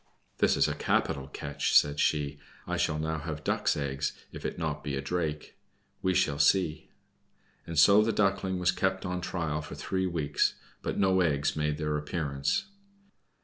[0.39, 4.55] "This is a capital catch," said she, "I shall now have Duck's eggs, if it
[4.55, 5.59] be not a Drake.
[6.01, 6.89] We shall see."
[7.67, 11.77] And so the Duckling was kept on trial for three weeks, but no eggs made
[11.77, 12.65] their appearance.